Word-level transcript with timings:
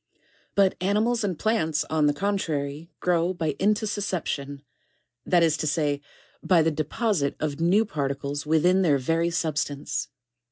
8. 0.15 0.17
But 0.55 0.75
animals 0.81 1.23
and 1.23 1.37
plants 1.37 1.85
on 1.87 2.07
the 2.07 2.13
contrary 2.15 2.89
grow 3.01 3.35
by 3.35 3.51
intussus 3.59 4.01
ception, 4.01 4.61
that 5.27 5.43
is 5.43 5.55
to 5.57 5.67
say, 5.67 6.01
by 6.41 6.63
the 6.63 6.71
deposite 6.71 7.35
of 7.39 7.59
new 7.61 7.85
particles 7.85 8.43
within 8.43 8.81
their 8.81 8.97
very 8.97 9.29
substance. 9.29 10.07